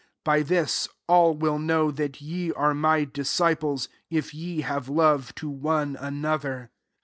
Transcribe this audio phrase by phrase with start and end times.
[0.25, 5.35] 35 By this, all will know that ye are my disciples, if ye have love
[5.35, 6.71] to one another."